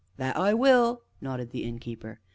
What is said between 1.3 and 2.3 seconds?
the Innkeeper.